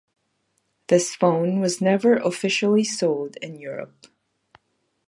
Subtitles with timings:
[0.87, 4.07] This phone was never officially sold in Europe.